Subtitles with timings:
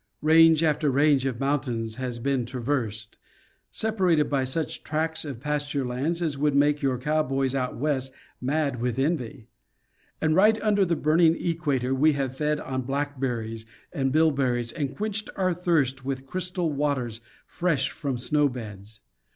[0.23, 3.19] Range after range of mountains has been traversed,
[3.69, 8.11] separated by such tracts of pas ture lands as would make your cowboys out west
[8.41, 9.45] mad with envy.
[10.19, 15.29] And right under the burning equator we have fed on blackberries and bilberries and quenched
[15.35, 17.11] our thirst with crystal water
[17.45, 19.01] fresh from snow beds.